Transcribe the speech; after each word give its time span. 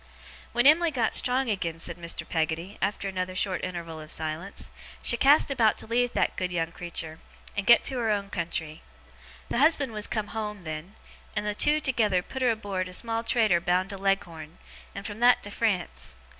'When 0.51 0.65
Em'ly 0.65 0.89
got 0.89 1.13
strong 1.13 1.47
again,' 1.51 1.77
said 1.77 1.97
Mr. 1.97 2.27
Peggotty, 2.27 2.75
after 2.81 3.07
another 3.07 3.35
short 3.35 3.63
interval 3.63 3.99
of 3.99 4.11
silence, 4.11 4.71
'she 5.03 5.15
cast 5.17 5.51
about 5.51 5.77
to 5.77 5.85
leave 5.85 6.13
that 6.13 6.35
good 6.35 6.51
young 6.51 6.71
creetur, 6.71 7.19
and 7.55 7.67
get 7.67 7.83
to 7.83 7.99
her 7.99 8.09
own 8.09 8.31
country. 8.31 8.81
The 9.49 9.59
husband 9.59 9.91
was 9.91 10.07
come 10.07 10.29
home, 10.29 10.63
then; 10.63 10.95
and 11.35 11.45
the 11.45 11.53
two 11.53 11.79
together 11.79 12.23
put 12.23 12.41
her 12.41 12.49
aboard 12.49 12.87
a 12.89 12.93
small 12.93 13.23
trader 13.23 13.61
bound 13.61 13.91
to 13.91 13.97
Leghorn, 13.99 14.57
and 14.95 15.05
from 15.05 15.19
that 15.19 15.43
to 15.43 15.51
France. 15.51 16.15